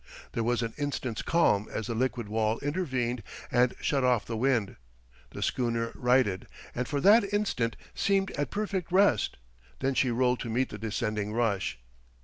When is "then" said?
9.77-9.93